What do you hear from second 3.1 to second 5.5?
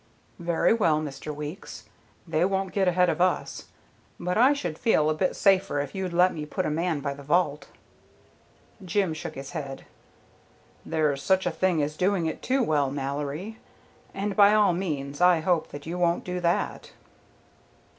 us. But I should feel a bit